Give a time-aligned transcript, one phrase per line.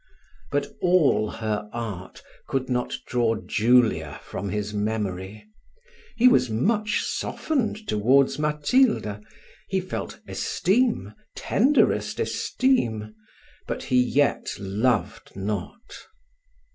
[0.51, 5.45] But all her art could not draw Julia from his memory:
[6.15, 9.21] he was much softened towards Matilda;
[9.69, 13.13] he felt esteem, tenderest esteem
[13.67, 16.07] but he yet loved not.